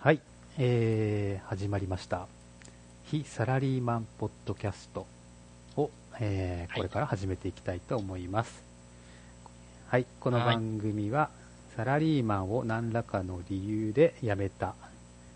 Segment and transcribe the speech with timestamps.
[0.00, 0.20] はい、
[0.58, 2.28] えー、始まりました。
[3.06, 5.08] 非サラリーマンポッドキャスト
[5.74, 5.90] を、
[6.20, 8.62] えーはいこれから始めていきたいと思います。
[9.88, 11.30] はい、このはい番組は、
[11.76, 14.76] サラリーマンを何らかの理由で辞めた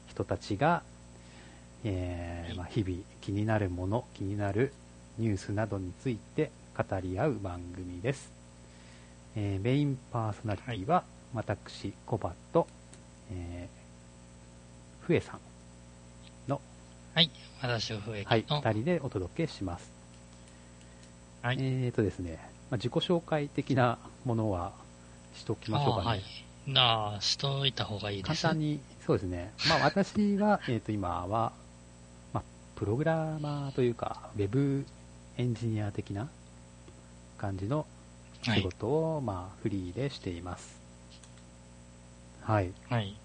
[0.06, 0.84] 人たちが、
[1.82, 4.72] えーまあ、日々気になるもの、気になる
[5.18, 8.30] ニュースなどについて語り合う番組です。
[9.34, 11.02] えーメインパーソナリティは、
[11.34, 12.68] 私、コバと、
[13.32, 13.81] えー、
[15.02, 15.40] ふえさん
[16.50, 16.60] の、
[17.14, 17.30] はい。
[17.60, 19.90] 私、不益はい、の、二人でお届けします。
[21.42, 21.56] はい。
[21.58, 22.38] えーとですね、
[22.70, 24.72] まあ、自己紹介的なものは
[25.34, 26.02] しときましょうかね。
[26.04, 26.22] あはい。
[26.66, 28.42] なあ、しといた方がいいです。
[28.42, 29.52] 簡単に、そうですね。
[29.68, 31.52] まあ私は、 えっ、と今は、
[32.32, 32.42] まあ、
[32.76, 34.86] プログラマーというか、ウェブ
[35.36, 36.28] エンジニア的な
[37.38, 37.86] 感じの
[38.44, 38.58] はい。
[38.60, 40.80] 仕事を、まあフリーでしています。
[42.42, 42.72] はい。
[42.88, 43.16] はい。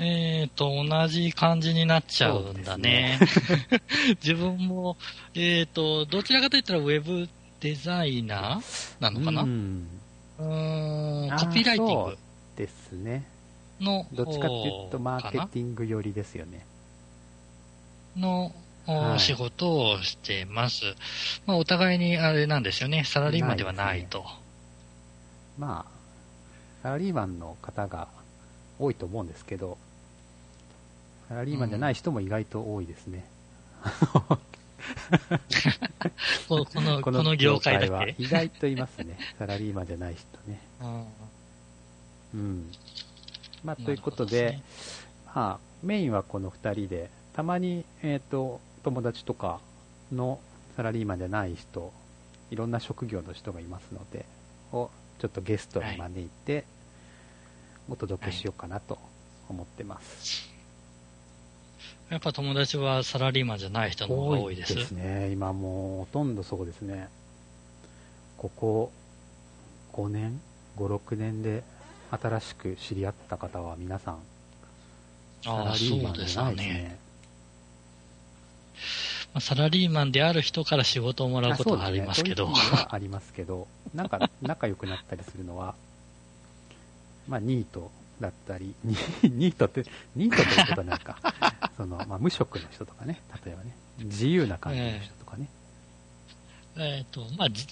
[0.00, 3.18] えっ、と、同じ感じになっちゃうんだね。
[4.22, 4.96] 自分も、
[5.34, 7.28] えっ、と、どちらかといったらウェブ
[7.60, 9.42] デザイナーなのかな？
[9.42, 12.18] ううんーん、コピーライティング
[12.56, 13.26] ですね。
[13.80, 16.64] のどっちかっていうと、マーケかティング寄りですよね。
[18.16, 18.52] なの、
[18.86, 20.84] おはい仕事をしてます。
[21.46, 23.04] まあ、お互いにあれなんですよね。
[23.04, 24.24] サラリーマンではないと。
[25.58, 25.92] まあ、
[26.82, 28.08] サラリーマンの方が
[28.78, 29.76] 多いと思うんですけど、
[31.28, 33.24] サラリーマンじゃない人も意外と多いですね。
[34.12, 34.38] こ
[36.72, 38.14] この、この 業界だはけ。
[38.18, 39.18] 意外といますね。
[39.38, 40.60] サラリーマンじゃない人ね。
[40.80, 41.04] うん
[42.34, 42.72] うん。
[43.64, 44.60] まあ、ということで、
[45.26, 49.60] まあ、メインはこの2人で、たまに、えっ、と、友達とか
[50.12, 50.40] の
[50.76, 51.92] サラリーマンじゃない人、
[52.50, 54.24] いろんな職業の人がいますので、
[54.72, 56.64] をちょっとゲストに招いて、
[57.88, 58.98] お届けしようかなと
[59.48, 60.57] 思ってます。
[62.10, 64.74] やっぱ友達はサラリーマンじゃない人の方が多いです。
[64.74, 65.30] ですね。
[65.30, 67.08] 今もうほとんどそうですね。
[68.38, 68.92] ここ
[69.92, 70.40] 5年
[70.78, 71.62] ?5、6年で
[72.10, 74.18] 新しく知り合った方は皆さん、
[75.44, 76.98] サああ、ラリーマンじゃないですね。
[79.40, 82.46] サラリーマンである人から仕事をもらうことはありますけど。
[82.46, 85.74] そうですねありますけど、なんか仲良くなったりするのは、
[87.28, 87.90] まあ、ニート
[88.20, 89.84] だったり、ニニートって、
[90.16, 91.18] ニートということはなんか、
[91.78, 95.46] その、まあ、無職の人とかね、例えばね、自由な感じの人とかね。
[96.76, 97.66] えっと、まあ、じ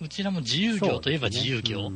[0.00, 1.92] うちらも自由業といえば自由業。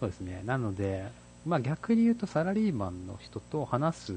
[0.00, 1.06] そうですね,、うんすねなので、
[1.46, 4.14] まあ、逆に言うとサラリーマンの人と話す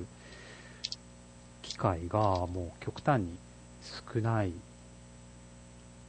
[1.61, 3.37] 機会がもう極端に
[4.13, 4.51] 少ない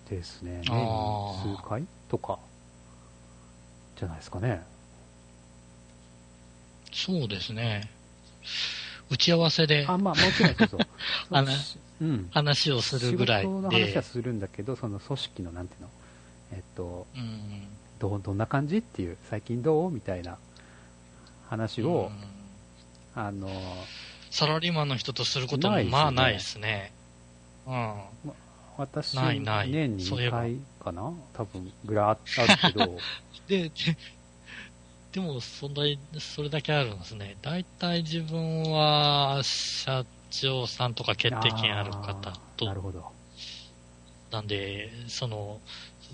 [0.09, 0.63] ですね。
[0.65, 2.39] 数回とか
[3.99, 4.63] じゃないですかね。
[6.91, 7.91] そうですね。
[9.13, 10.81] 打ち合わせであ、まあもちろんそう
[11.31, 11.47] の
[12.01, 12.29] うん。
[12.33, 14.03] 話をするぐらい仕事の話では。
[14.03, 15.91] するんだけど、その組織のなんていうの、
[16.53, 17.69] えっと、うん。
[17.99, 19.91] どうどんな感じっていう、最近どう？
[19.91, 20.37] みたいな
[21.49, 22.11] 話を、
[23.15, 23.23] うん。
[23.23, 23.49] あの、
[24.31, 26.93] サラリーマンの人とすることもまあないですね。
[27.67, 27.95] うん。
[28.79, 29.71] 私、ないない。
[29.71, 30.39] 年に2そういえば。
[30.39, 32.15] 回かな多分、ぐらいああ
[32.69, 32.99] るけど、
[33.47, 33.71] で、
[35.13, 35.83] ででも、そんな、
[36.19, 37.37] それだけあるんですね。
[37.43, 43.05] 大体自分は、社長さんとか決定権ある方あーなとる、ほど。
[44.31, 45.61] なんで、その、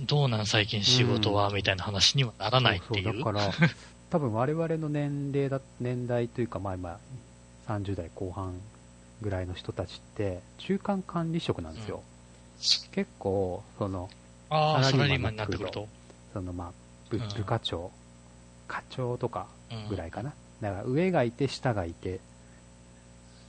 [0.01, 3.05] どうなん最近仕事は、みたいな話にはならないっていう。
[3.05, 3.69] そうそうだから、
[4.11, 6.99] 多分我々の年齢だ、年代というか、まあ今、
[7.69, 8.61] 30代後半
[9.21, 12.03] ぐらいの人たちって、中間管理職なんですよ。
[12.91, 14.11] 結構、その、
[14.51, 15.89] ああ、サラリーマンになっててくると。
[16.33, 16.73] そのまあ、
[17.11, 17.93] 部うん部課長、
[18.69, 20.33] 課長とかうんぐらいかな。
[20.61, 22.21] だから上がいて下がいて、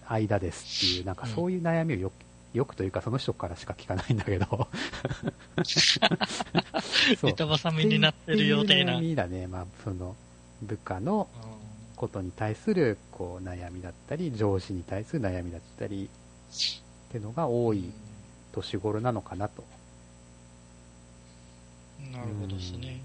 [0.08, 2.14] 間ですっていう、なんかそういう悩みをよく、
[2.54, 4.46] よくというかその人からしか聞かないんだけど。
[7.20, 8.94] そう板挟みになってるようでな。
[8.94, 9.46] 悩みだね。
[9.48, 10.16] まあ、その、
[10.64, 11.28] 部下の
[11.96, 17.92] ことに対する、こう、悩みだったり、上司に対する悩みだったり、っていうのが多い
[18.52, 19.64] 年頃なのかなと。
[19.64, 19.80] うん
[22.12, 23.02] なるほどですね。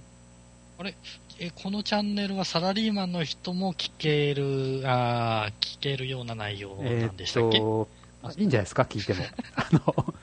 [0.78, 0.94] あれ？
[1.38, 7.88] え、このチャンネルはサラリーマンの人も聞ける、あー聞けるような内容えなんでしたっけ、ーっと、
[8.22, 9.24] あいいんじゃないですか、聞いても。
[9.56, 10.14] あの、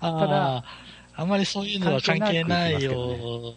[0.00, 0.64] あただあ、
[1.14, 2.92] あまりそういうのは関係ないよ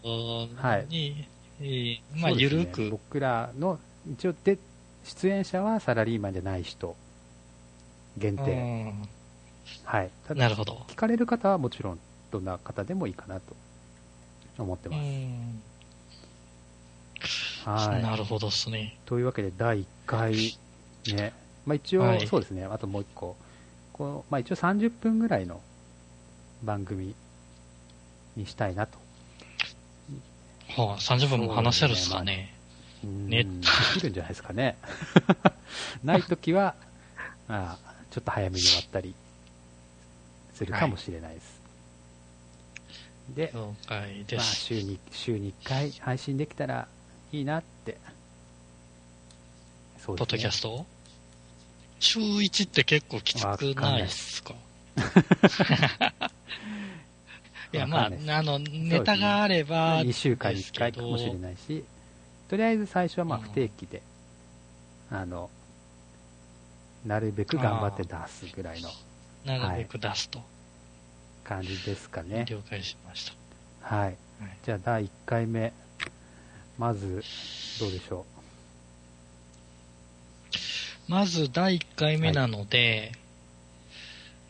[0.03, 1.25] うはいに、
[1.62, 3.80] えーまあ、ゆるく、僕らの、
[4.13, 4.57] 一応で、
[5.03, 6.95] 出演者はサラリーマンじゃない人、
[8.18, 8.44] 限定。
[8.44, 9.09] うん
[9.86, 10.09] はい。
[10.27, 10.74] ただなるほど。
[10.88, 12.00] 聞かれる方はもちろん、
[12.31, 13.56] どんな方でもいいかなと
[14.57, 15.69] 思ってうます。
[17.69, 18.01] んはい。
[18.01, 18.98] なるほどですね。
[19.06, 20.57] というわけで、第1回
[21.13, 21.33] ね。
[21.66, 22.66] まあ一応、はいそうですね。
[22.66, 23.36] あともう一個。
[23.94, 25.62] この、まあ一応30分ぐらいの
[26.63, 27.16] 番組
[28.36, 28.98] にしたいなと。
[30.69, 32.54] はあ、30分も話せるっすかね。
[33.04, 33.50] うんねで
[33.94, 34.77] きるんじゃないですかね。
[36.04, 36.75] ないときは、
[37.48, 39.15] まあ、ちょっと早めに終わったり
[40.54, 41.60] するかもしれないです。
[43.36, 44.56] で、了解でまあ、す。
[44.56, 46.88] 週に、週に1回配信できたら
[47.31, 47.98] いいなって。
[50.00, 50.86] そうポッドキャトスト？
[52.00, 54.54] 週1って結構きつくないっすか？
[57.74, 57.78] い。
[57.78, 60.86] や、まあ、あの、ネタがあれば、2週間に1ですけど。
[60.86, 61.84] 回かもしれないし、
[62.48, 64.02] とりあえず最初はまあうん不定期で、
[65.12, 65.50] あの、
[67.06, 68.90] なるべく頑張って出すぐらいの
[69.46, 70.42] なるべく出すと。
[71.44, 72.46] 感じですかね。
[72.48, 73.32] 了解しまし
[73.82, 73.96] た。
[73.96, 74.08] はい。
[74.08, 74.18] はい。
[74.66, 75.74] じゃあ第1回目、
[76.80, 77.22] まず、
[77.81, 78.26] どうでしょ
[81.10, 83.12] まず第1回目なので、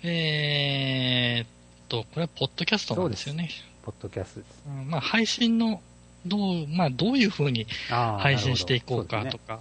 [0.04, 1.48] えーっ
[1.88, 3.50] と、これはポッドキャストなんですよね。
[3.82, 4.64] う、ポッドキャストです。
[4.68, 5.82] うんまあ、配信の、
[6.24, 9.44] どう、まあ、どういうふうに配信していこうかなるほど。
[9.44, 9.60] とか、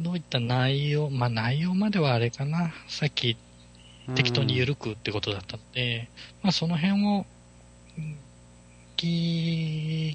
[0.00, 3.38] どういった内容、まあ内容まではあれかな、さっき
[4.14, 6.10] 適当に緩くってことだったので、
[6.42, 7.24] まあその辺を、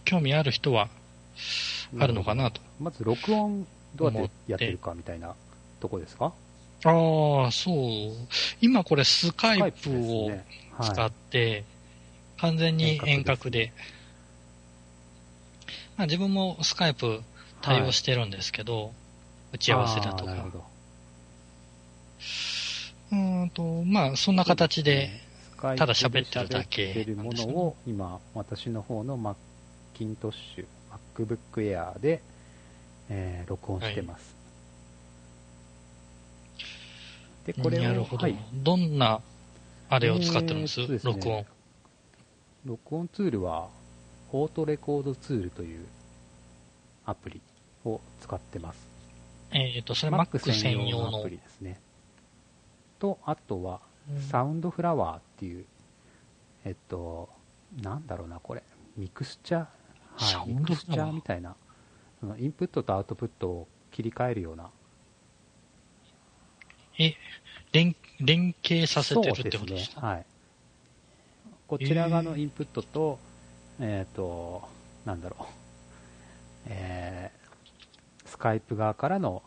[0.05, 0.96] 興味ある人はうん
[1.99, 2.61] あるのかなと。
[2.79, 5.35] まず録音どうやってやってるかみたいな
[5.79, 6.33] とこですか？
[6.85, 7.75] ああ、そう。
[8.61, 10.45] 今これスカイプをね。
[10.79, 11.63] 使はって、
[12.37, 13.73] 完全に遠隔で、
[15.97, 17.21] まあ自分もスカイプ
[17.61, 18.93] 対応してるんですけど、
[19.53, 20.33] 打い、ち合わせだとか。
[23.11, 25.09] うーんと、まあそんな形で、
[25.59, 29.35] ただ喋ってるだけ喋ってるものを今、私の方のマッ
[29.95, 30.65] キントッシュ、
[31.25, 32.21] MacBook Air で、
[33.09, 34.35] えー録音してます。
[37.45, 38.23] で、これを、なるほど。
[38.23, 39.21] はい、どんな、
[39.89, 41.45] あれを使ってるんです,、えーですね録音。
[42.65, 43.69] 録音ツールは、
[44.33, 45.85] オートレコードツールという
[47.05, 47.41] アプリ
[47.85, 48.87] を使ってます。
[49.51, 51.29] えっ、と、それ Mac 専用のアプ。
[51.29, 51.79] リですね。
[52.99, 53.87] と、あとは、うん
[54.21, 55.65] サウンドフラワーっていう、
[56.63, 57.27] えっと、
[57.81, 58.63] なんだろうな、これ、
[58.95, 59.65] ミクスチャー、
[60.17, 61.55] はい、ミクスチャーみたいな、
[62.19, 64.69] そのインプットとアウトプットを切り替えるような、
[66.99, 67.13] え、
[67.71, 70.01] 連、連携させてるってことですか？
[70.01, 70.07] ね。
[70.07, 70.25] はい。
[71.67, 73.19] こちら側のインプットと、
[73.79, 74.67] えっ、と、
[75.05, 75.43] なんだろう、
[76.65, 79.43] えー、スカイプ側からの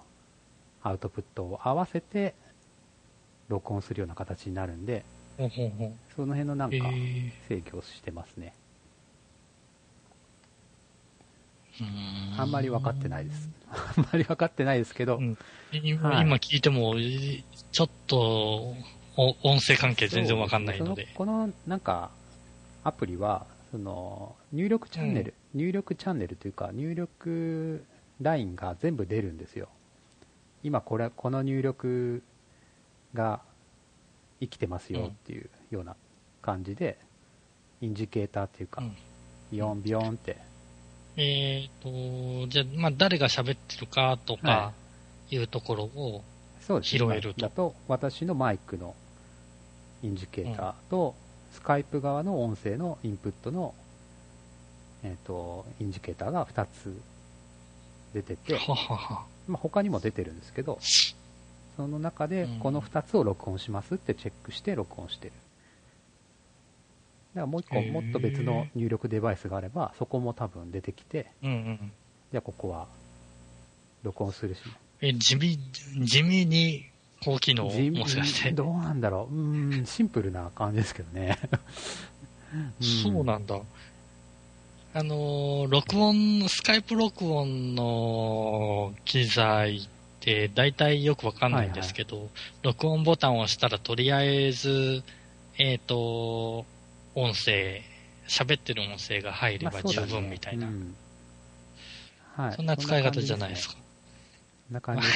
[0.82, 2.34] アウトプットを合わせて、
[3.48, 5.04] 録音するような形になるんで。
[6.14, 8.52] その辺のなんかえー制御をしてますね。
[11.69, 11.69] うーん
[12.38, 13.48] あんまり分かってないです。
[13.70, 15.38] あんまり分かってないですけど、うん。
[15.72, 16.22] 今,、はい。
[16.22, 16.94] 今聞いても、
[17.72, 18.74] ちょっと、
[19.16, 21.02] お音声関係全然わかんないので。
[21.02, 22.10] のこのなんか
[22.84, 27.84] アプリはその入力チャンネル、入力チャンネルというか入力
[28.20, 29.68] ラインが全部出るんですよ。
[30.62, 32.22] 今これこの入力
[33.14, 33.40] が
[34.40, 35.96] 生きてますよっていうような
[36.40, 36.98] 感じで、
[37.80, 38.96] インジケーターっていうか、うん。
[39.50, 40.38] ビヨンビヨンって、
[41.22, 44.72] えっ、と、じゃあ、まあ、誰が喋ってるかとかは、
[45.30, 45.36] い。
[45.36, 46.22] うところを、
[46.82, 47.42] 拾えると。
[47.42, 48.94] だと私のマイクの
[50.02, 51.14] インジケーターと、
[51.52, 53.74] スカイプ側の音声のインプットの、
[55.02, 56.96] えー、とインジケーターが2つ
[58.14, 59.24] 出てて、ははは。
[59.48, 60.78] まあ、他にも出てるんですけど
[61.76, 65.32] その中でうんこの2つを録音しますってチェックして録音してる
[67.34, 71.92] だからもう1個もっと別の入力デバイスがあればそこも多分出てきてうんうん。
[72.32, 72.86] じゃあここは
[74.02, 74.60] 録音するし。
[75.02, 75.58] え、地味、
[76.04, 76.86] 地味に
[77.22, 77.70] 高機能？
[77.70, 78.52] 地もしかして。
[78.52, 79.34] どうなんだろう？
[79.34, 81.38] うーんシンプルな感じですけどね。
[82.80, 83.60] そうなんだ。
[84.92, 92.28] あのー録音、スカイプ録音の機材って大体よくわかんないんですけど、
[92.62, 95.04] 録音ボタンを押したらとりあえず、
[95.58, 96.64] えっ、と、
[97.14, 97.82] 音声、
[98.28, 100.66] 喋ってる音声が入れば十分みたいな。
[100.66, 100.94] うん
[102.36, 103.74] はい、そんな使い方じゃないですか。
[104.68, 105.06] そんな感じ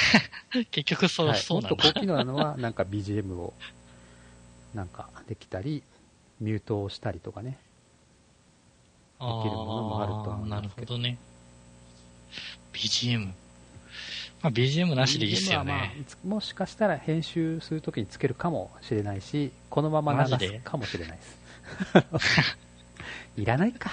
[0.59, 1.93] ね 結局そう、はい、そうなんだもっと。
[1.93, 3.53] 高機能なのは、なんか BGM を、
[4.73, 5.81] なんかできたり、
[6.39, 7.57] ミュートをしたりとかね。
[9.19, 11.17] できるものもあると思いますけどあーなるほどね。
[12.73, 13.25] BGM。
[14.41, 21.44] まあ BGM なしでいいっすよはまあもしかしたら編集するときにつけるかもしれないし、このまま流すかもしれないです。
[23.37, 23.91] いらないか。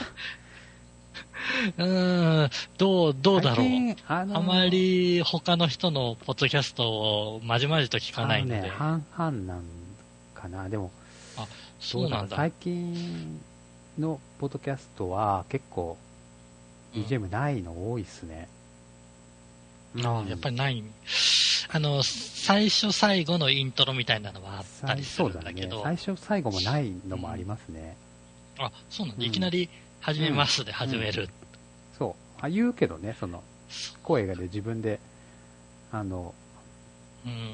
[1.79, 3.67] うーん、どう、どうだろう。
[4.07, 8.63] あのあまり他の人のポッドキャストをまじまじと聞かないので。
[8.63, 9.63] ね、半々なん
[10.35, 10.69] かな。
[10.69, 10.91] でも、
[11.81, 12.37] そうなんだ。
[12.37, 13.41] 最近
[13.99, 15.97] のポッドキャストは結構
[16.95, 18.49] BGM ないの多いっすね。
[18.49, 18.62] あ
[19.95, 20.83] やっぱりない。
[21.69, 25.77] あの、最初最後のイントロみたいなのはあったりするんだけど。
[25.79, 27.97] ね、最初最後もないのもありますね。
[28.59, 29.25] うん、あ、そうなんだ。
[29.25, 29.69] いきなり、
[30.01, 31.23] 始めますで始める。
[31.23, 31.33] うんうん、
[31.99, 32.45] そう。
[32.45, 33.43] あ、言うけどね、その、
[34.03, 34.99] 声がで自分で、
[35.93, 36.35] あの、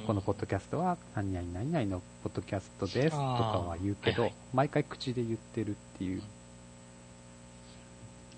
[0.07, 6.23] このポッドキャストは何々何々のポッドキャストですとかは言うけど、毎回口で言ってるっていう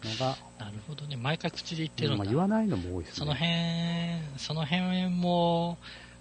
[0.04, 0.36] のが。
[0.58, 1.16] なるほどね。
[1.16, 2.16] 毎回口で言ってるんだ。
[2.18, 3.18] まあ、言わないのも多いですね。
[3.18, 3.50] その辺、
[4.38, 5.78] その辺も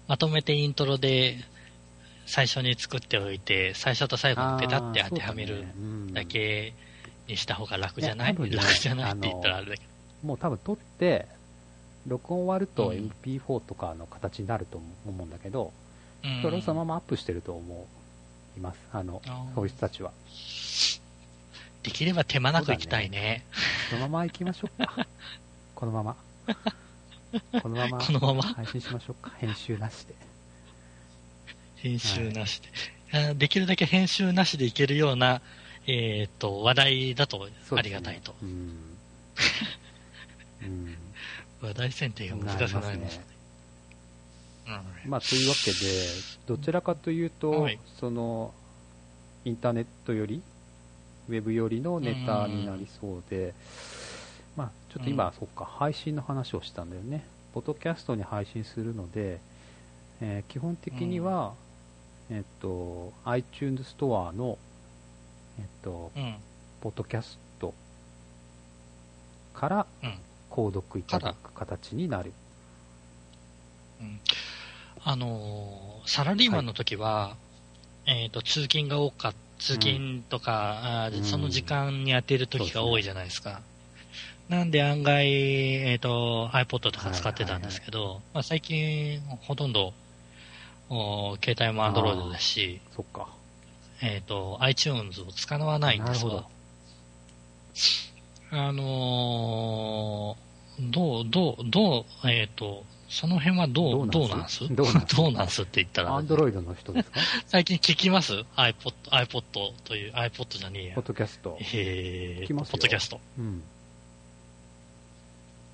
[0.08, 1.36] まとめてイントロで
[2.26, 5.66] 最初に作っておいて、最初と最後にペタって当てはめる
[6.12, 6.74] だけ
[7.28, 9.12] にした方が楽じゃない、ね、楽じゃない？
[9.12, 9.82] って言ったらあれだけ
[10.22, 10.28] ど。
[10.28, 11.26] もう多分撮って、
[12.06, 15.72] 録音終わると MP4 とかの形になると思うんだけど、
[16.24, 17.86] うん、それをそのままアップしてると思
[18.56, 18.78] います。
[18.92, 19.22] あの、
[19.54, 20.12] そういう人たちは。
[21.82, 23.44] できれば手間なく行きたいね。
[23.88, 25.06] そ、ね、のまま行きましょうか。
[25.74, 26.16] このまま。
[27.62, 27.98] このまま。
[28.04, 28.42] このまま？
[28.42, 29.32] 配信しましょうか。
[29.38, 30.14] 編集なしで。
[31.76, 32.68] 編集なしで。
[33.18, 35.40] はい、できるだけ編集なしでいけるような、
[35.86, 38.34] えっ、ー、と、話題だとありがたいと。
[38.42, 38.58] うね、うん。
[40.62, 40.96] うん
[41.62, 43.24] 話題選定が難しくなりますね。
[45.06, 45.76] まあ、というわけで、
[46.46, 48.54] どちらかというと、はい、その、
[49.44, 50.42] インターネットより、
[51.30, 53.54] ウェブよりのネタになりそうで、
[54.56, 57.24] まあ、ちょっと今、うん、そっか、配信の話をしたんだよね。
[57.54, 59.38] ポッドキャストに配信するので、
[60.20, 61.54] えー、基本的には、
[62.30, 64.58] うん、えっと、iTunes ストアの、
[65.60, 66.34] えっと、うん、
[66.80, 67.74] ポッドキャスト
[69.54, 69.86] から、
[70.50, 72.32] 購読いただく形になる。
[74.00, 74.20] うん、
[75.04, 77.36] あのー、サラリーマンの時は、は
[78.06, 83.60] い、えっ、ー、と、通勤が多かった、通勤とか、うん、その時間に当てる時が多いじゃないですか。
[84.48, 89.92] すね、なんで案外、えっ、ー、と、iPod とか使ってたんですけど、はいはいはい、まあ、最近、ほとんど、
[90.88, 93.28] お携帯も Android ですし、そっか。
[94.02, 96.48] えっ、と、iTunes を使わないんですよ。
[98.50, 104.60] あのー、どう、どう、どう、えっ、ー、と、その辺はどう、どうなんす？
[104.74, 105.62] どうなんす？
[105.62, 106.14] って言ったら。
[106.14, 107.18] アンドロイドの人ですか？
[107.48, 109.42] 最近聞きます ?iPod、iPod
[109.84, 110.94] という、iPod じゃねえや。
[110.94, 111.58] ポッドキャスト。
[111.74, 113.20] えー、聞きますポッドキャスト。
[113.38, 113.62] うん。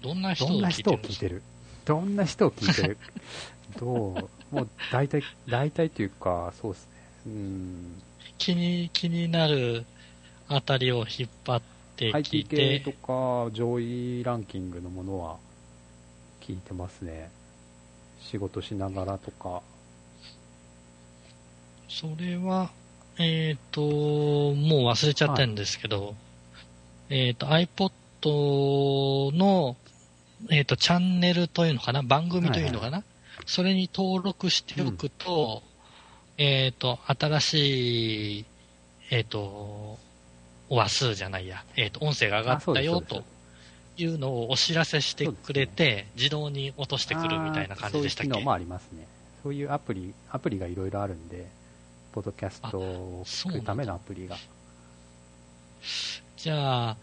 [0.02, 1.42] どんな人を聞いてる
[1.84, 2.98] どんな人を聞いてる？
[3.78, 6.90] どう、もう大体、大体というか、そうですね。
[7.26, 8.02] うん。
[8.38, 9.84] 気に、気になる
[10.48, 12.56] あたりを引っ張って、て聞いて。
[12.56, 15.36] IT 系とか上位ランキングのものは
[16.46, 17.28] 聞いてますね。
[18.20, 19.62] 仕事しながらとか。
[21.88, 22.70] それは、
[23.18, 23.80] えっ、ー、と、
[24.54, 26.14] もう忘れちゃってるんですけど、はい、
[27.10, 29.76] えっ、と、iPod の、
[30.50, 32.02] えっ、ー、と、チャンネルというのかな？
[32.02, 33.02] 番組というのかな、はいはい、
[33.46, 35.62] それに登録しておくと、
[36.38, 38.44] うん、えっ、と、新しい、
[39.10, 39.98] えっ、と、
[40.70, 43.24] 話数じゃないや、えっ、ー、と、音声が上がったよと
[43.96, 48.30] いうのをお知らせしてくれて、ね、自動に落としてくるみたいな感じでしたっけ？
[48.30, 49.06] そういう機能もありますね。
[49.42, 51.46] そういうアプリ、アプリがいろいろあるんで、
[52.12, 54.36] ポッドキャストを聞くためのアプリが。
[56.36, 56.96] じゃあ、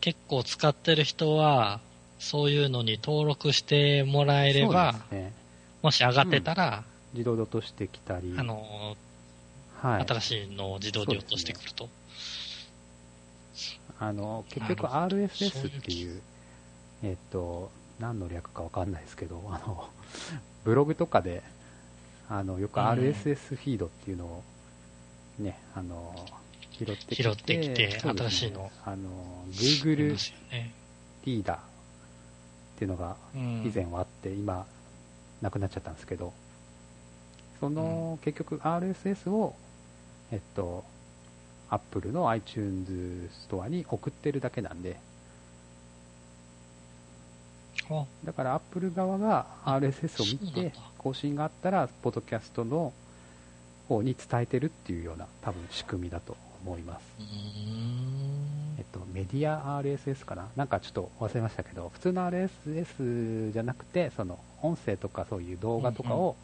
[0.00, 1.80] 結構使ってる人は、
[2.18, 5.32] そういうのに登録してもらえれば、ね、
[5.82, 8.96] もし上がってたら、うん、自動で落としてきたり、あの、
[9.80, 11.88] はい、新しいのを自動で落としてくると。
[14.00, 16.20] あの結局 RSS っていう、
[17.02, 19.88] えっと、何の略か分かんないですけど、あの
[20.64, 21.42] ブログとかで
[22.28, 24.42] あのよく RSS フィードっていうのを、
[25.38, 26.14] ね、あの
[26.72, 28.70] 拾ってきて、拾ってきて、新しいの。
[28.84, 30.16] あの Google
[31.24, 31.60] リーダーっ
[32.78, 34.66] ていうのが以前はあって、今、
[35.42, 36.32] なくなっちゃったんですけど、
[37.58, 39.56] その、結局 RSS を、
[40.30, 40.84] えっと、
[41.70, 44.96] アップルの iTunes ストアに送ってるだけなんで、
[48.24, 52.92] だからアップル側が RSS を見て、更新があったら、ポッドキャストの
[53.88, 57.02] 方に伝えてるっていうような、多分仕組みだと思います。
[58.78, 60.48] えっと、メディア RSS かな？
[60.56, 66.36] なんかちょっと忘れましたけど、普通の RSS じゃなくて、その音声とかそういう動画とかを、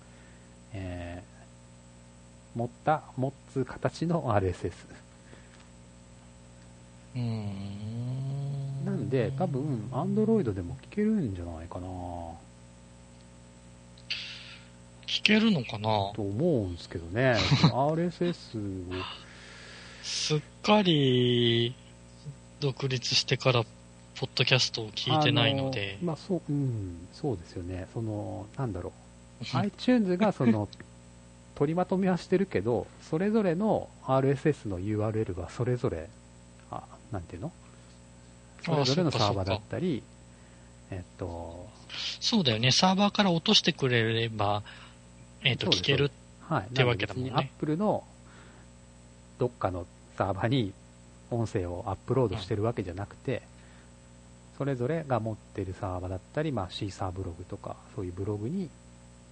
[0.73, 4.73] うんうん、えー、持った、持つ形の RSS。
[7.15, 11.87] なんで、多分、アンドロイドでも聞けるんじゃないかな
[15.07, 16.13] 聞けるのかな？
[16.15, 17.37] と思うんですけどね。
[17.73, 18.95] RSS を。
[20.03, 21.75] すっかり、
[22.61, 26.05] 独立してから、ポッドキャストを聞いてないのであ。
[26.05, 27.87] まあ、そう、うん、そうですよね。
[27.95, 28.93] その、なんだろ
[29.41, 29.57] う。
[29.57, 30.69] iTunes がその、
[31.55, 36.24] 取りまとめはしてるけど、それぞれの RSS の URL はそれぞれ、あ、
[37.15, 37.53] なんていうの？
[38.63, 40.03] それぞれのサーバーだったり、
[40.91, 41.69] えっと、
[42.21, 42.71] そうだよね。
[42.73, 44.63] サーバーから落としてくれれば、
[45.43, 46.11] えっ、と、聞ける。
[46.49, 46.63] はい。
[46.65, 48.05] ってわけだもんねなので別に Apple の
[49.39, 50.73] どっかのサーバーに
[51.31, 53.43] 音声をアップロードしてるわけじゃなくて、
[54.59, 58.71] それぞれが持ってるサーバーだったり、まあ、シーサーブログとか、そういうブログに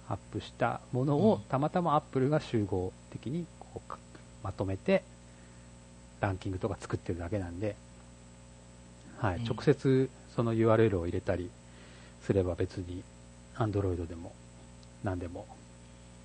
[0.09, 3.97] アップしたものを、うんたまたま Apple が集合的にこうか
[4.43, 5.03] まとめて、
[6.23, 7.75] ランキングとか作ってるだけなんで、
[9.19, 11.49] はい、うん直接その URL を入れたり
[12.25, 13.03] すれば別に
[13.55, 14.33] Android でも
[15.03, 15.45] 何でも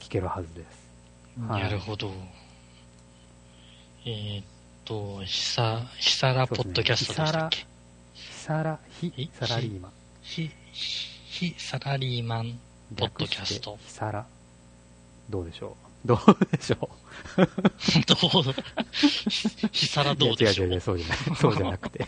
[0.01, 0.67] 聞けるはずです。
[1.49, 2.11] はいなるほど。
[4.07, 4.45] えーっ
[4.85, 7.67] と、ひさ、ひさらポッドキャストでしたっけ？
[8.33, 9.93] サラ、ヒひ、サラリーマン。
[10.23, 12.59] ひ、ひ、サラリーマン、
[12.97, 14.27] ポッドキャスト略してヒサラ。
[15.29, 15.88] どうでしょう？
[16.05, 16.19] どう
[16.57, 16.89] でしょ
[17.37, 17.39] う？
[18.07, 18.19] どう、
[19.73, 21.19] ひさらどうでしょいや違う違う違う、うそうじゃない。
[21.37, 22.07] そうじゃなくて。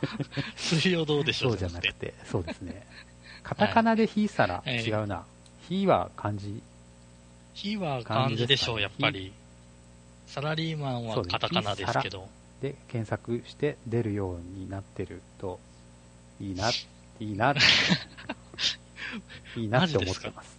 [0.56, 2.14] 水曜どうでしょそううじゃなくて。
[2.30, 2.86] そうですね。
[3.42, 5.24] カタカナでヒサラ、はい違うな。
[5.68, 6.62] ヒは漢字。
[7.54, 9.32] ひは漢字でしょう、やっぱり。
[10.26, 12.28] サラリーマンはカタカナですけど。
[12.60, 15.58] で検索して出るようになってると
[16.40, 16.70] いいな、
[17.18, 17.54] いいな、
[19.56, 20.58] いいなって思ってます。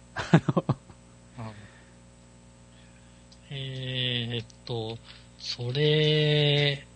[3.52, 4.98] うんえーっと、
[5.38, 6.86] それ、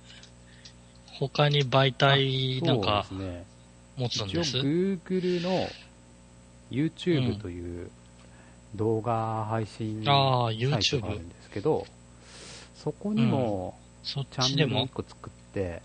[1.18, 3.06] 他に媒体なんか。
[3.96, 4.56] 持つん一応です。
[4.58, 5.68] Google の
[6.70, 7.90] う YouTube んという
[8.74, 10.50] 動画配信サイトがあ
[11.14, 11.20] る。
[11.20, 11.86] んですけど、
[12.74, 15.82] そこにもチャンネルをちでも1個作って、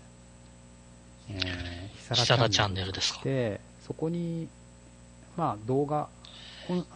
[1.30, 3.20] えー、ヒサヒサラチャンネルですか？
[3.24, 4.48] で、そこに、
[5.36, 6.08] まあ動画、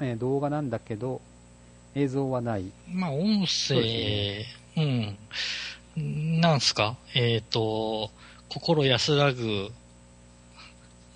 [0.00, 1.20] えー動画なんだけど、
[1.96, 2.64] 映像はない。
[2.92, 6.40] まあ、音そう声、でうん。
[6.40, 6.96] なんすか？
[7.14, 8.10] えっ、と、
[8.50, 9.70] 心安らぐ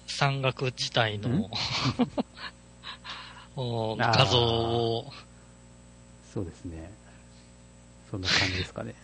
[0.06, 1.50] 山岳地帯の
[3.98, 5.12] 画像を、
[6.32, 6.90] そうですね。
[8.10, 8.94] そんな感じですかね。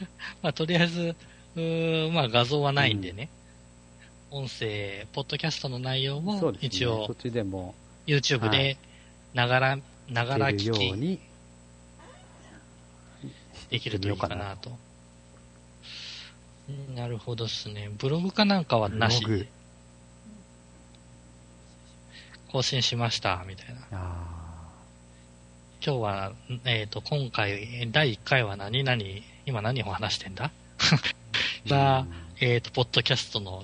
[0.42, 1.14] まあ、とりあえず、
[1.54, 3.28] うーまあ、画像はないんでね、
[4.30, 6.52] 音声、ポッドキャストの内容そも。
[6.60, 7.74] 一応そっちでも
[8.06, 8.76] YouTube はで
[9.34, 9.78] ながら、
[10.10, 11.20] ながら聞きに
[13.70, 14.70] できるといいかなと。
[14.70, 14.80] うん
[16.94, 17.90] なるほどですね。
[17.98, 19.24] ブログかなんかはなし
[22.52, 23.80] 更新しました、みたいな。
[23.92, 24.40] あ
[25.84, 26.32] 今日は、
[26.64, 29.02] えっ、と、今回、第1回は何々、
[29.46, 30.50] 今何を話してんだ？
[31.66, 33.62] ーがうんえっ、と、ポッドキャストの、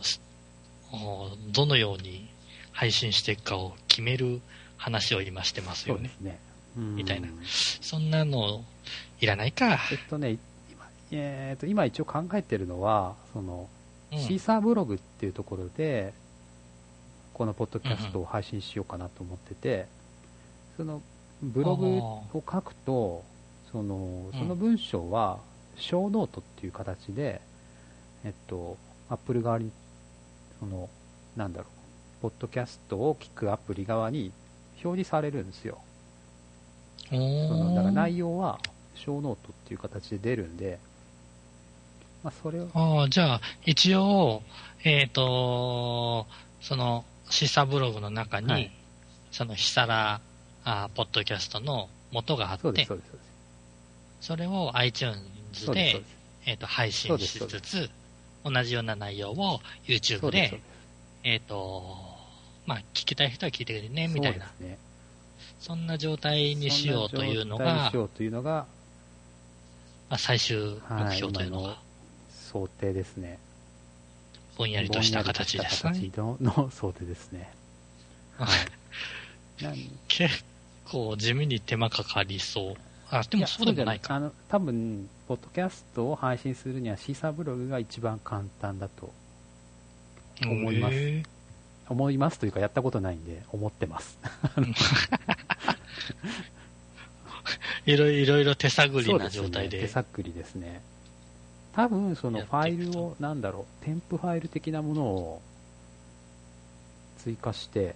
[0.92, 2.28] おどのように
[2.72, 4.40] 配信していくかを決める
[4.76, 6.10] 話を今してますよね。
[6.20, 6.38] ね。
[6.76, 7.28] うんみたいな
[7.80, 8.62] そんなの、
[9.20, 9.78] いらないか。
[9.90, 10.38] えっとね、
[10.70, 13.68] 今,、えー、と今一応考えてるのは、その
[14.12, 16.12] うんシーサーブログっていうところで、
[17.32, 19.86] このポッドキャストを配信しようかなと思ってて、
[20.76, 21.02] その
[21.42, 23.24] ブログを書くと、
[23.72, 25.38] そのその文章は、
[25.76, 27.40] ショーノートっていう形で、
[28.24, 28.76] えっと、
[29.10, 29.70] アップル側に、
[30.60, 30.88] その、
[31.36, 31.66] なんだろ
[32.20, 34.32] う、ポッドキャストを聞くアプリ側に
[34.86, 35.78] 表示されるんですよ。
[37.10, 38.58] そのだから内容は
[38.94, 40.78] ショーノートっていう形で出るんで、
[42.22, 44.42] まあ、それを、じゃあ、一応、
[44.82, 46.26] えっ、と、
[46.60, 48.72] その、 Seesaa ブログの中に、はい。
[49.30, 50.20] その、非サラ、
[50.64, 53.10] あーポッドキャストの元があってそうです、、そうです、
[54.20, 55.22] それを iTunes
[55.66, 56.02] でで。
[56.46, 57.90] えっ、と、配信しつつ、
[58.44, 60.60] 同じような内容を YouTube ででで、
[61.24, 62.05] えっ、と、
[62.66, 64.14] まあ、聞きたい人は聞いてくれね、す。
[64.14, 64.78] みたいなね。
[65.60, 68.66] そんな状態にしようというのがし、ようというのが、
[70.10, 71.76] まあ、最終目はい、標というのが今の、
[72.30, 73.38] 想定ですね。
[74.58, 75.92] ぼんやりとした形ですね。
[75.92, 77.50] 形のの想定ですね。
[78.38, 78.48] はい。
[80.08, 80.44] 結
[80.84, 82.74] 構地味に手間かかりそう。
[83.10, 84.08] あ、でもやそうでもないか。
[84.08, 89.12] じゃあの、多分、ポッドキャストを配信するにはシーサーブログが一番簡単だと
[90.42, 91.35] 思います
[91.88, 94.18] 思いますというか、やったことないんで、思ってます。
[97.86, 99.80] いろいろ手探りなそうですね状態で。
[99.80, 100.82] 手探りですね。
[101.72, 105.42] 多分そのファイルを、なんだろう、添付ファイル的なものを
[107.18, 107.94] 追加して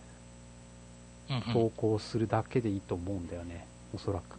[1.53, 4.39] 投稿するだけでいいと思うんだよね、おそらく。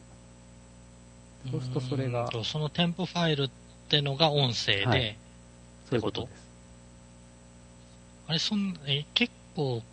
[1.52, 3.50] そうするとそれがその添付ファイルっ
[3.90, 5.18] てのが音声で、はい
[5.90, 6.32] そういうことです。
[8.28, 9.84] あれ、そん、え、結構、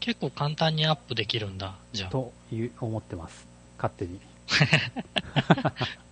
[0.00, 2.10] 結構簡単にアップできるんだ、じゃあ。
[2.10, 3.46] という思ってます。
[3.76, 4.20] 勝手に。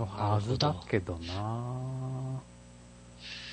[0.00, 2.40] のはずだけどな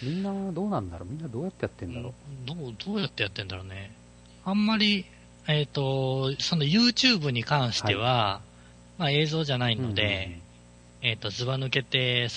[0.01, 1.09] みんなどうなんだろう？
[1.09, 2.13] みんなどうやってやってんだろ
[2.45, 3.91] どどう、どうやってやってんだろうね。
[4.45, 5.05] あんまり、
[5.47, 8.41] えっ、と、その YouTube に関しては、
[8.99, 10.39] まあ映像じゃないうので、
[11.01, 12.27] えっ、と、ずば抜けて、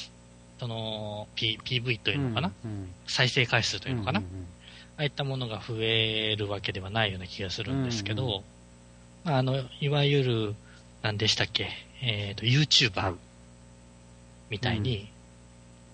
[0.61, 2.89] その、P、PV というのかな、うんうん。
[3.07, 4.29] 再生回数というのかな、んんん。
[4.99, 8.43] ああいったものが増えるわけではないような気がするんですけど、うんうん。
[9.25, 10.55] まあ、あの、いわゆる、
[11.01, 11.71] 何でしたっけ、
[12.03, 12.55] えっ、と、はい。
[12.55, 13.17] YouTuber
[14.51, 15.11] みたいに、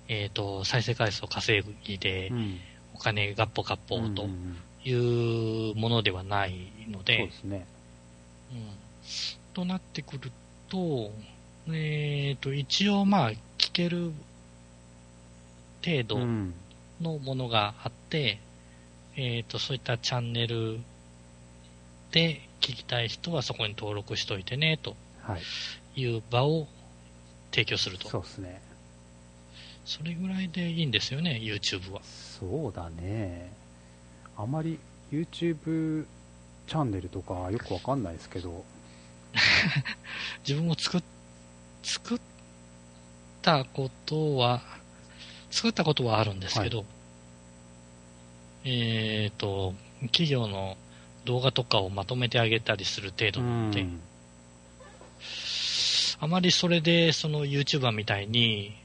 [0.08, 2.58] えっ、と、再生回数を稼ぎでう、ん。
[2.94, 7.66] お金ガッポガッポとうんうんいうものではないのそうでで、すね。
[8.52, 8.68] うん。
[9.52, 10.32] となってくる
[10.68, 11.12] と、
[11.72, 14.12] えっ、と、一応まあ、聞ける
[15.86, 16.54] 程度うん
[17.00, 18.38] のものがあって、
[19.16, 20.78] えっ、と、そういったチャンネル
[22.10, 26.00] で聞きたい人はそこに登録しといてね、とはい。
[26.00, 26.66] いう場を
[27.50, 28.08] 提供すると。
[28.08, 28.60] そうですね。
[29.84, 32.00] それぐらいでいいんですよね、YouTube は。
[32.02, 33.52] そうだね。
[34.36, 34.78] あまり
[35.12, 36.06] YouTube
[36.66, 38.64] チャンネルとかよくわかんないですけど、
[40.46, 41.02] 自分も作っ、
[41.82, 42.20] 作っ
[43.42, 44.62] たことは、
[45.56, 46.84] 作ったことはあるんですけど、
[48.64, 49.72] えっ、と、
[50.06, 50.76] 企業の
[51.24, 54.00] 動画とかをまとめてあげたりする程度なので、うん。
[56.20, 58.76] あまりそれで、その YouTuber みたいに、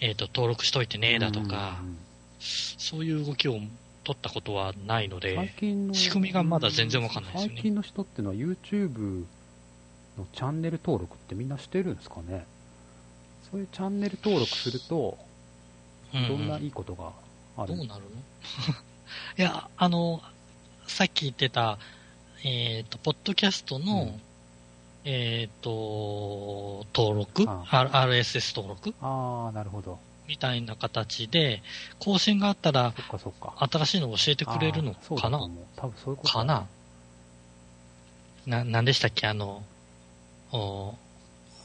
[0.00, 1.96] えっ、と、登録しといてね、だとか、うん
[2.40, 3.52] そういう動きを
[4.02, 7.54] 取ったことはないの最で、近の仕組みがまだ全然わかんないですよね。
[7.56, 9.24] 最近の人ってのは YouTube
[10.18, 12.46] のチャンネル登録ってみんなしてるんですかね？
[13.50, 15.18] そういうチャンネル登録すると、
[16.14, 17.12] うんどんないいことが
[17.56, 18.10] ある、どうなるの？
[19.38, 20.22] いや、あの、
[20.86, 21.78] さっき言ってた、
[22.44, 24.20] えっ、と、ポッドキャストの、うん。
[25.04, 27.44] えっ、と、登録？
[27.48, 28.94] あ R- ?RSS 登録？
[29.00, 29.98] ああ、なるほど。
[30.28, 31.62] みたいな形で、
[31.98, 33.54] 更新があったら、そっかそっか。
[33.72, 35.38] 新しいのを教えてくれるのかな？
[35.76, 36.66] 多分そういうことかな？
[38.46, 39.26] な、なんでしたっけ？
[39.26, 39.62] あの、
[40.52, 40.94] お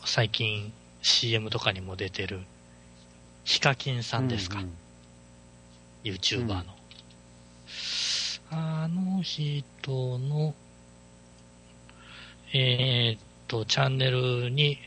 [0.05, 2.41] 最近 CM とかにも出てる、
[3.45, 4.71] ヒカキンさんですか、うんうん。
[6.03, 6.63] YouTuber の。
[8.49, 10.55] あの人の、
[12.53, 14.79] えーっと、チャンネルに、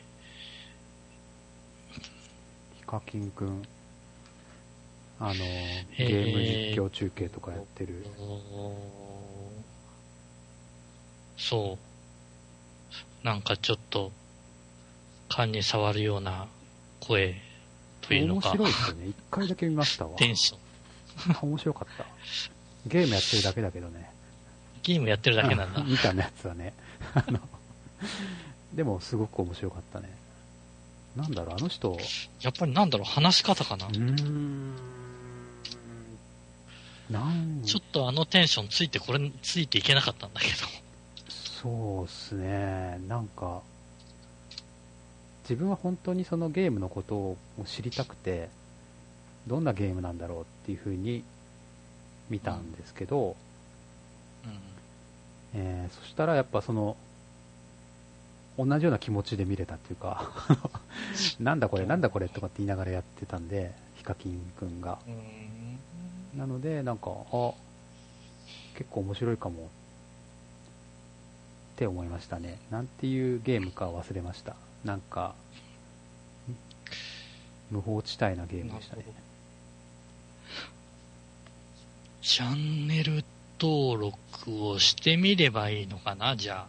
[2.79, 3.63] ヒカキンくん、
[5.21, 5.45] あの、ゲ
[5.99, 8.05] えーーム実況中継とかやってる。
[8.19, 8.77] お
[11.37, 11.79] そ
[13.23, 14.11] う、なんかちょっと、
[15.29, 16.49] 勘に触るような
[17.01, 17.37] 声
[18.09, 19.07] というの面か、白いですよね。
[19.09, 20.17] 一回だけ見ましたわ。
[20.17, 20.57] テンショ
[21.45, 21.49] ン。
[21.51, 22.07] 面白かった。
[22.87, 24.11] ゲームやってるだけだけどね。
[24.83, 25.85] ゲームやってるだけなんだう。
[25.85, 26.73] 見たやつはね。
[27.15, 27.39] あの、
[28.75, 30.09] でもすごく面白かったね。
[31.17, 31.97] なんだろう、あの人、う
[32.41, 33.87] やっぱりなんだろう、話し方かな。
[33.89, 34.75] ーん、
[37.11, 40.55] なん、ちょっとあのテンションついてこれ、ついていけなかったんだけど。
[41.31, 43.63] そうっすね、なんか、
[45.49, 48.51] 自分は本当にそのゲームのことを知りたくて、
[49.47, 51.25] どんなゲームなんだろうっていうふうに
[52.29, 53.35] 見たんですけど、
[54.45, 54.53] うん
[55.55, 56.97] えーそしたらやっぱその、
[58.59, 60.31] 同じような気持ちで見れたっていうか、
[61.41, 64.99] なんだこれ、なんだこれとかって言いながらやってたんで、ヒカキンくんが。
[65.07, 65.79] うん
[66.37, 67.53] なので、なんか、あ、
[68.77, 69.67] 結構面白いかもっ
[71.77, 72.59] て思いましたね。
[72.71, 74.55] なんていうゲームか忘れました。
[74.85, 75.35] なんか、
[77.71, 79.05] 無法地帯なゲームでしたね。
[82.23, 83.25] チャンネル
[83.61, 86.37] 登録をしてみればいいのかな？
[86.37, 86.67] じゃあ。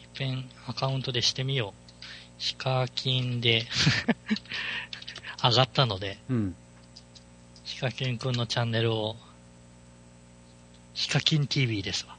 [0.00, 1.84] いっぺんアカウントでしてみよう。
[2.38, 3.66] ヒカキンで
[5.42, 6.56] 上がったので、うん。
[7.64, 9.16] ヒカキンくんのチャンネルを、
[10.94, 12.16] ヒカキン TV ですわ。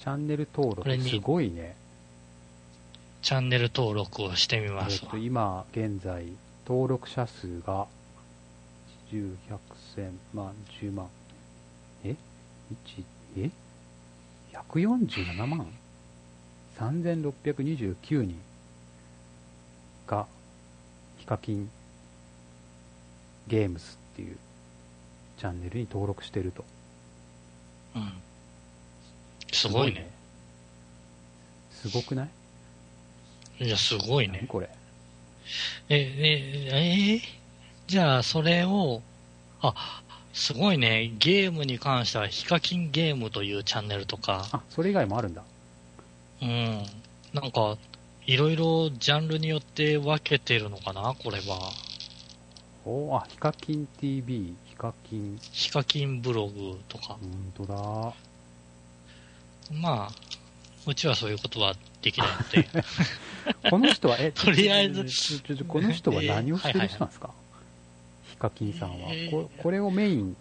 [0.00, 1.76] チャンネル登録すごいね。
[3.26, 5.16] チャンネル登録をしてみえますわっと、。
[5.16, 6.26] 今現在、
[6.64, 7.88] 登録者数が、
[9.10, 9.58] 10、100、
[9.96, 11.08] 1000万、10万。
[12.04, 12.14] え
[12.86, 13.04] ?1、
[13.38, 13.50] え
[14.52, 15.66] ?147 万
[16.78, 18.40] ?3629 人
[20.06, 20.28] が
[21.18, 21.68] ヒカキン
[23.48, 24.36] ゲームスっていう
[25.40, 26.64] チャンネルに登録してると。
[27.96, 28.12] うん。
[29.52, 30.08] すごいね。
[31.72, 32.28] すごくない？
[33.60, 34.38] いや、すごいね。
[34.42, 34.68] 何これ？
[35.88, 37.36] え、え、えー
[37.86, 39.00] じゃあ、それを、
[39.60, 41.12] あ、すごいね。
[41.20, 45.44] ゲームに関しては、ヒカキンゲームというチャンネルとか、あ、それ以外もあるんだ。
[46.42, 46.84] うん。
[47.32, 47.78] なんか、
[48.26, 51.14] いろいろジャンルによって分けてるのかな？
[51.14, 51.70] これは。
[52.84, 57.14] おーあ、ヒカキン TV、ヒカキン、ヒカキンブログとか。
[57.14, 57.78] ほんとだ。
[59.80, 60.12] まあ、
[60.86, 62.84] うちはそういうことはできないので。
[63.70, 65.04] この人は、え、 とりあえず。
[65.68, 67.34] この人は何をしてる人なんですか、
[68.30, 69.30] ヒカキンさんは、えー。
[69.30, 69.50] こ。
[69.58, 70.36] これをメイン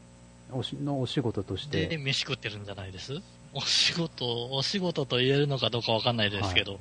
[0.84, 3.22] のお仕事としで、て、飯食ってるんじゃないです？
[3.54, 6.80] お仕事、お仕事と言えるのかどうかわかんないですけど、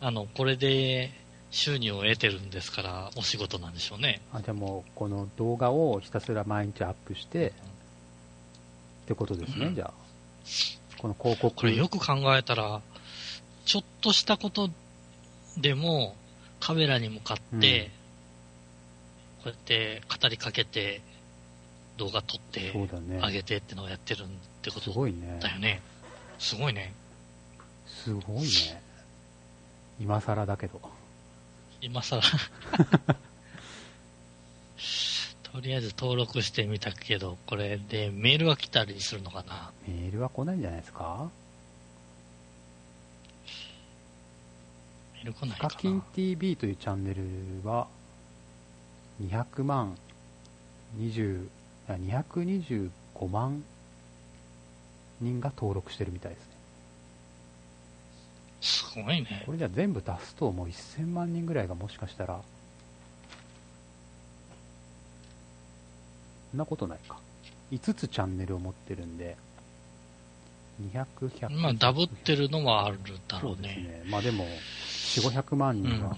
[0.00, 1.10] あの、これで
[1.50, 4.20] 収入を得てるんですから、お仕事なんでしょうね。
[4.32, 7.52] あじゃあもう、この動画をひたすら毎日アップして、っ
[9.06, 9.74] てことですね、うん。
[9.74, 9.92] じゃあ。
[10.98, 11.54] この広告。
[11.54, 12.80] これよく考えたら、
[13.64, 14.70] ちょっとしたこと
[15.56, 16.16] でも、
[16.60, 17.90] カメラに向かって、
[19.42, 21.00] こうやって語りかけて、
[21.96, 22.72] 動画撮って。
[22.72, 24.26] 上げてってのをやってるっ
[24.62, 25.38] てこすとごいね。
[25.40, 25.80] だよね。
[26.38, 26.92] すごいね。
[27.86, 28.82] すごいね。
[29.98, 30.80] 今更だけど。
[31.80, 32.20] 今更。
[35.56, 39.72] とりあえず登録してみたけど、これでメールが来たりするのかな？
[39.88, 41.30] メールは来ないんじゃないですか？
[45.14, 45.70] メール来ないヒかな？
[45.70, 47.22] カキン TV というチャンネル
[47.66, 47.86] は、
[49.22, 49.96] 200万、
[50.98, 51.48] 20、い
[51.88, 52.90] や225
[53.30, 53.64] 万
[55.22, 56.50] 人が登録してるみたいですね。
[58.60, 59.52] すごいねこ。
[59.52, 62.42] れじゃ全部足すともう1000万人ぐらいがもしかしたら、
[66.50, 67.18] そんなことないか。
[67.72, 69.36] 5つチャンネルを持ってるんで、
[70.92, 71.50] 200、100。
[71.50, 73.60] まあ、ダブってるのはあるだろうね。
[73.60, 74.02] そうですね。
[74.06, 76.16] まあでも、4、500万人がうん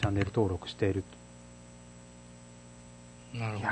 [0.00, 1.02] チャンネル登録している
[3.34, 3.68] いやなるほー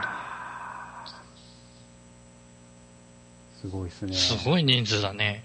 [3.60, 4.12] すごいですね。
[4.12, 4.16] ど。
[4.16, 5.42] すごい人数だね。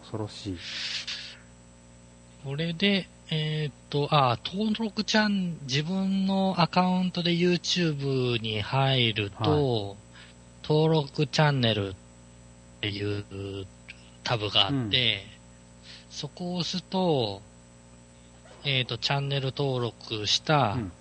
[0.00, 0.58] 恐ろしい。
[2.44, 9.96] これで、えーっと、あ、登録ちゃん、自分のアカウントで YouTube に入ると、
[10.62, 11.94] 登録チャンネルっ
[12.80, 13.66] ていう
[14.24, 15.24] タブがあって、
[16.10, 17.42] そこを押すと、
[18.64, 20.92] えーっと、チャンネル登録したうん。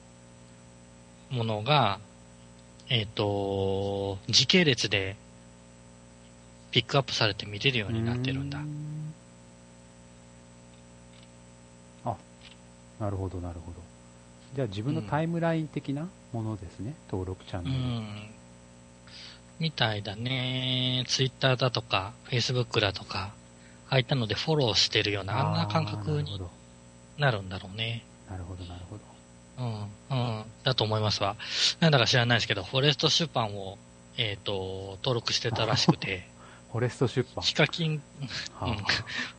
[1.30, 1.99] ものが、
[2.89, 5.15] えーっと、時系列で
[6.71, 8.60] ピックアップされて見れるようになってるんだ。
[8.60, 8.65] うー。
[12.06, 12.17] あ、
[13.00, 13.78] なるほど、なるほど。
[14.56, 17.76] じゃあ自分のタイムライン的なものですね、登録チャンうネル。
[17.78, 18.30] ん。
[19.60, 21.04] みたいだね。
[21.08, 23.34] ツイッターだとか、フェイスブックだとか、
[23.90, 26.40] ああいったのでフォローしてるような、あんな感覚に
[27.18, 28.06] なるんだろうね。
[28.30, 29.02] なるほど、なるほど。
[29.60, 30.44] うん、うん。
[30.64, 31.36] だと思いますわ。
[31.80, 33.78] なんだか知らないですけど、フォレスト出版を、
[34.18, 36.28] えっ、と、登録してたらしくて、
[36.72, 37.44] フォレスト出版。
[37.44, 38.02] ヒカキン、
[38.54, 38.78] はうん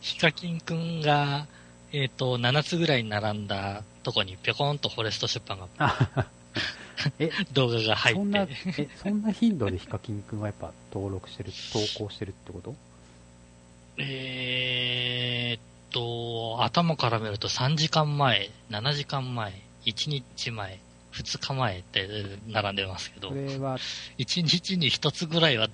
[0.01, 1.47] ヒカキンくんが、
[1.93, 6.27] えっ、と、7つぐらいに並んだとこにぴょこんとフォレスト出版が、あ
[7.19, 8.47] え、 動画が入そんな、
[9.03, 12.75] そんな頻度でヒカキンくんはやっぱ登録してる、投稿してるってこと？
[13.97, 19.51] えーっと、頭から見ると3時間前、7時間前、
[19.85, 20.79] 1日前、
[21.13, 22.07] 2日前って
[22.47, 23.77] 並んでますけどそ、れは、
[24.17, 25.67] 1日に1つぐらいは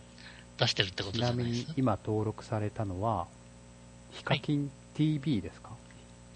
[0.57, 1.73] 出してるってことちなみにじゃないですか？
[1.77, 3.27] 今登録されたのは、
[4.13, 5.69] ヒカキン TV ですか、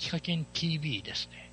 [0.02, 1.52] ヒカキン TV ですね。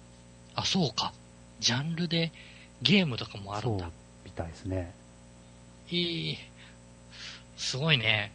[0.54, 1.12] あ、そうか。
[1.60, 2.32] ジャンルで
[2.80, 3.90] ゲームとかもあるそうんだ。
[4.24, 4.94] みたいですね。
[5.90, 6.38] いい。
[7.58, 8.32] すごいね。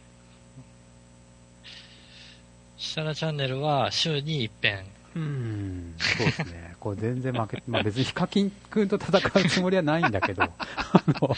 [2.78, 4.84] 設楽チャンネルは週に一遍。
[5.16, 6.74] うーん、そうですね。
[6.78, 10.50] これ全然負け、まあ別にヒカキンくんと戦うつもりはないんだけど、あ
[11.08, 11.36] の、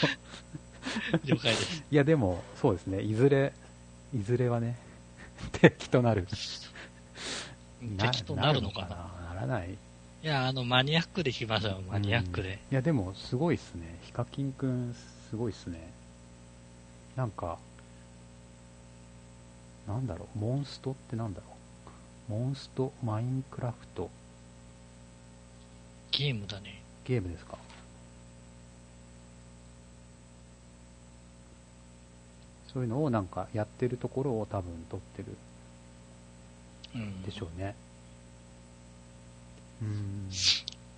[1.24, 1.82] 了解です。
[1.90, 3.54] いやでも、そうですね、いずれ、
[4.14, 4.76] いずれはね、
[5.62, 6.28] 敵となる。
[7.98, 9.72] 敵となるのかななならない。
[9.72, 9.76] い
[10.26, 12.58] や、あの、マニアックで来ましょう、マニアックで。
[12.70, 13.98] いやでも、すごいっすね。
[14.02, 14.94] ヒカキンくん、
[15.30, 15.92] すごいっすね。
[17.16, 17.58] なんか、
[19.86, 21.46] なんだろう、モンストってなんだろ
[22.28, 22.32] う。
[22.32, 24.10] モンスト、マインクラフト、
[26.10, 26.82] ゲームだね。
[27.04, 27.56] ゲームですか？
[32.72, 35.36] そういうのをなんかやってるところを多分撮ってるうん。
[37.24, 37.74] でしょうね。
[39.82, 40.30] うーん。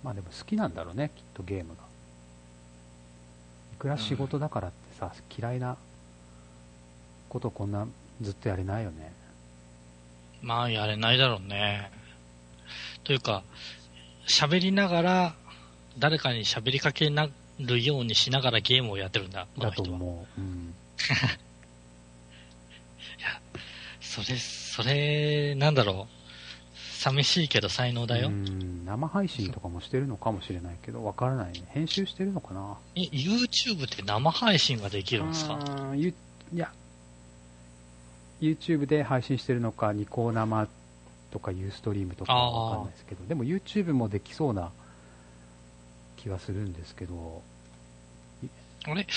[0.03, 1.81] まあでも好きなんだろうね、きっとゲームが。
[3.73, 5.77] いくら仕事だからってさ、嫌いな
[7.29, 7.87] ことこんな
[8.21, 9.13] ずっとやれないよね。
[10.41, 11.91] まあ、やれないだろうね。
[13.03, 13.43] というか、
[14.27, 15.35] 喋りながら、
[15.97, 17.27] 誰かに喋りかけな
[17.59, 19.83] るようにしながらゲームをやってるんだ、だと。
[19.83, 20.41] 思う。
[20.41, 20.73] うん。
[23.99, 24.37] それ、
[24.81, 26.13] それ、なんだろう。
[26.99, 28.27] 寂しいけど才能だよ。
[28.27, 31.63] うん生配信とかもしてるのかもしれないけど、わからないね。
[31.69, 32.77] 編集してるのかな？
[32.95, 35.59] え、YouTube って生配信ができるんですか？
[35.95, 36.13] い
[36.57, 36.71] や、
[38.41, 40.67] YouTube で配信してるのか、ニコ生
[41.31, 44.71] とかユーストリームとかわかんないですけど、でも YouTube もできそうな
[46.17, 47.41] 気はするんですけど、
[48.85, 49.07] あれ？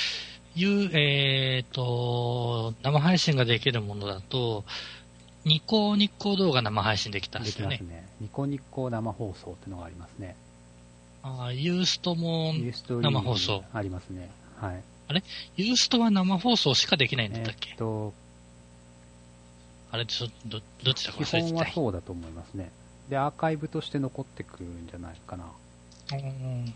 [0.54, 4.64] いう、えーと、生配信ができるものだと、
[5.44, 7.70] ニコニコ動画生配信できたんでよね。
[7.70, 8.08] ですきますね。
[8.20, 10.36] ニコニコ生放送ってのがありますね。
[11.22, 12.54] あーユーストも、
[12.88, 14.30] 生放送ありますね。
[14.56, 14.82] はい。
[15.56, 18.12] ユーストは生放送しかできないんだえったっけ、ーっと、
[19.90, 21.12] あれちょど、どっちだ？
[21.12, 22.70] か基忘れてた本はそうだと思いますね。
[23.08, 25.44] で、アーカイブとして残ってくるんじゃないかな。
[26.12, 26.74] うん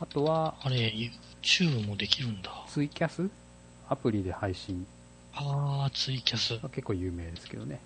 [0.00, 0.94] あとは、あれ、
[1.42, 2.50] YouTube もできるんだ。
[2.68, 3.28] ツイキャス？
[3.88, 4.86] アプリで配信
[5.40, 6.54] あー、ツイキャス。
[6.54, 7.80] は結構有名ですけどね。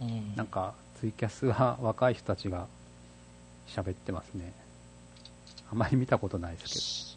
[0.00, 2.66] うんなんか、ツイキャスは若い人たちが
[3.68, 4.52] 喋ってますね。
[5.70, 7.16] あまり見たことないです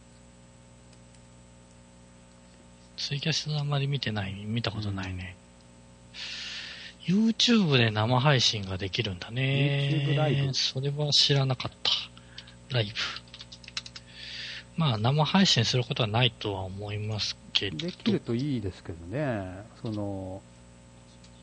[2.97, 5.35] ツイキャスあんまり見てない、見たことないね。
[7.05, 10.05] YouTube で生配信ができるんだね。
[10.05, 10.53] YouTube ライブ？
[10.53, 11.71] それは知らなかっ
[12.69, 12.75] た。
[12.75, 12.91] ライブ。
[14.75, 17.77] まあ、生配信することはないとは思いますけど。
[17.77, 19.63] できるといいですけどね。
[19.81, 20.41] その、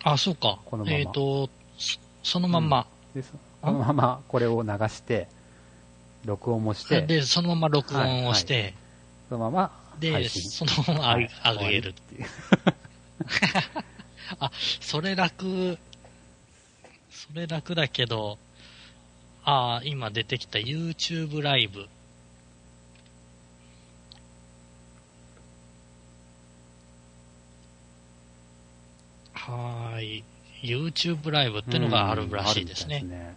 [0.02, 0.58] あ、そうか。
[0.64, 2.86] このままえっ、と、そそのまんま。
[3.14, 5.28] でそこのままこれを流して、
[6.24, 8.74] 録音もして、で、そのまま録音をして、
[9.28, 10.50] そのまま配で、信。
[10.50, 11.88] そのまま上げ,、はい上げる。
[11.90, 12.26] っていう。
[14.80, 15.78] それ楽、
[17.10, 18.38] それ楽だけど、
[19.44, 21.88] ああ、今出てきた YouTube ライブ。
[29.50, 30.24] はーい。
[30.62, 33.00] YouTube ライブってのがあるらしいですね。
[33.02, 33.36] うんね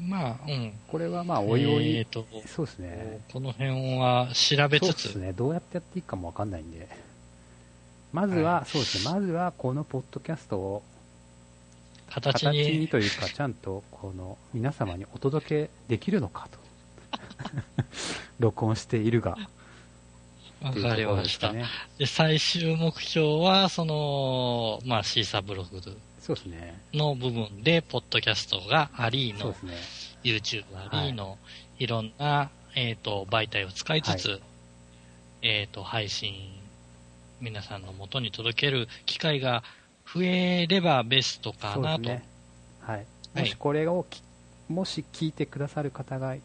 [0.00, 0.72] まあ、うん。
[0.88, 3.20] これはまあ、おいおい、えーと、そうですね。
[3.32, 5.32] この辺は調べつつ、そうですね。
[5.32, 6.88] どうやってやっていいかもわかんないんで。
[8.12, 9.12] まずは、はいそうですね。
[9.12, 10.82] まずは、このポッドキャストを
[12.08, 16.58] 形形ににというか、ちゃんと、この、皆様にお届けできるのかと。
[18.40, 19.36] 録音しているが、
[20.62, 21.52] わかりました。
[21.98, 25.80] で最終目標は、その、まあ、シーサーブログ
[26.20, 26.80] そうですね。
[26.92, 29.54] の部分で、ポッドキャストがありのね。
[30.22, 31.38] YouTube ありの、
[31.78, 34.40] いろんな、えっ、と、媒体を使いつつ、
[35.42, 36.34] えっ、と、配信、
[37.40, 39.64] 皆さんの元に届ける機会が
[40.06, 42.02] 増えればベストかなと。
[42.02, 42.24] ね。
[42.80, 42.96] はい。
[42.96, 44.22] はいもしこれをき、
[44.68, 46.42] もし聞いてくださる方がい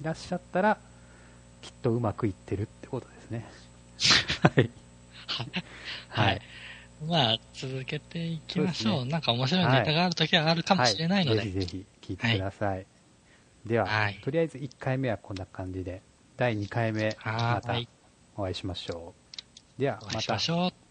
[0.00, 0.78] らっしゃったら、
[1.66, 3.44] きっとうまくいってるってことですね。
[4.54, 4.70] はい。
[6.08, 6.42] はい。
[7.08, 8.92] まあ、続けていきましょう。
[8.94, 11.38] そうですなんか面白いネタがあるときはあるかもしれないので。
[11.38, 12.86] はい、ぜひぜひ聞いてください。
[13.66, 16.02] では、はいとりあえず1回目はこんな感じで、
[16.36, 17.88] 第2回目、またはい。
[18.36, 19.12] お会いしましょ
[19.78, 19.80] う。
[19.80, 20.85] では、お会いましたましょう。